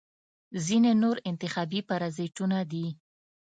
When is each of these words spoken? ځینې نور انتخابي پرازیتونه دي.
ځینې 0.65 0.91
نور 1.03 1.15
انتخابي 1.29 1.79
پرازیتونه 1.89 2.57
دي. 2.71 2.85